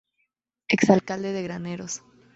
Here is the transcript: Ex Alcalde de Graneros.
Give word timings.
Ex 0.67 0.89
Alcalde 0.89 1.31
de 1.31 1.43
Graneros. 1.43 2.01